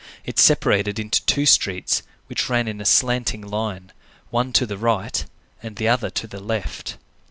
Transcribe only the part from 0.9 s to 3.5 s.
into two streets, which ran in a slanting